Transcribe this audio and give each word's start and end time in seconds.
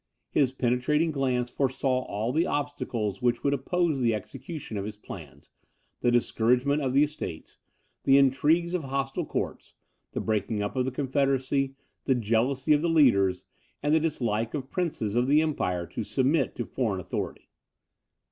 His 0.31 0.51
penetrating 0.51 1.11
glance 1.11 1.51
foresaw 1.51 2.01
all 2.05 2.31
the 2.33 2.47
obstacles 2.47 3.21
which 3.21 3.43
would 3.43 3.53
oppose 3.53 3.99
the 3.99 4.15
execution 4.15 4.75
of 4.75 4.85
his 4.85 4.97
plans, 4.97 5.51
the 5.99 6.09
discouragement 6.09 6.81
of 6.81 6.93
the 6.95 7.03
estates, 7.03 7.59
the 8.05 8.17
intrigues 8.17 8.73
of 8.73 8.85
hostile 8.85 9.27
courts, 9.27 9.75
the 10.13 10.19
breaking 10.19 10.59
up 10.63 10.75
of 10.75 10.85
the 10.85 10.91
confederacy, 10.91 11.75
the 12.05 12.15
jealousy 12.15 12.73
of 12.73 12.81
the 12.81 12.89
leaders, 12.89 13.45
and 13.83 13.93
the 13.93 13.99
dislike 13.99 14.55
of 14.55 14.71
princes 14.71 15.13
of 15.13 15.27
the 15.27 15.39
empire 15.39 15.85
to 15.85 16.03
submit 16.03 16.55
to 16.55 16.65
foreign 16.65 16.99
authority. 16.99 17.51